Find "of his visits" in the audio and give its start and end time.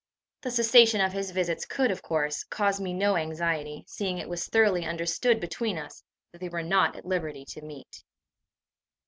0.99-1.63